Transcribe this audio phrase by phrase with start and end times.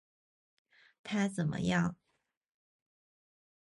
[1.03, 1.95] 他怎么样？